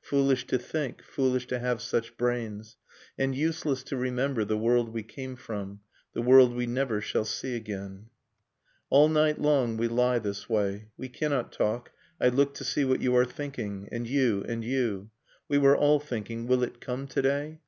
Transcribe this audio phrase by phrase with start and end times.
[0.00, 2.78] Foolish to think, foolish to have such brains,
[3.18, 5.80] And useless to remember The world we came from,
[6.14, 8.08] The world we never shall see again...
[8.88, 10.88] All night long we lie this way.
[10.96, 13.90] We cannot talk, I look to see what you are thinking.
[13.92, 15.10] And you, and you,—
[15.50, 17.60] We are all thinking, 'Will it come to day?